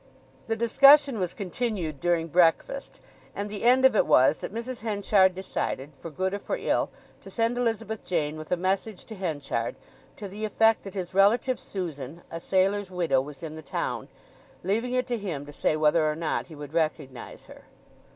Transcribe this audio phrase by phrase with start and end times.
[0.47, 2.99] The discussion was continued during breakfast,
[3.35, 4.79] and the end of it was that Mrs.
[4.79, 6.89] Henchard decided, for good or for ill,
[7.19, 9.75] to send Elizabeth Jane with a message to Henchard,
[10.17, 14.07] to the effect that his relative Susan, a sailor's widow, was in the town;
[14.63, 17.65] leaving it to him to say whether or not he would recognize her.